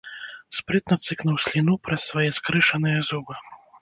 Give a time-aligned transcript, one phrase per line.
[0.59, 3.33] Спрытна цыкнуў сліну праз свае скрышаныя зубы.